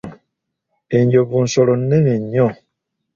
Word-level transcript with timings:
Enjovu 0.97 1.37
nsolo 1.45 1.73
nnene 1.81 2.13
nnyo. 2.21 2.47